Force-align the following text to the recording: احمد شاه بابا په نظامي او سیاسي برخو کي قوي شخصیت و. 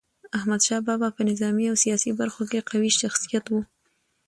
احمد 0.37 0.61
شاه 0.67 0.81
بابا 0.87 1.07
په 1.15 1.21
نظامي 1.29 1.65
او 1.71 1.75
سیاسي 1.83 2.11
برخو 2.19 2.41
کي 2.51 2.59
قوي 2.69 2.91
شخصیت 3.01 3.45
و. 3.49 3.53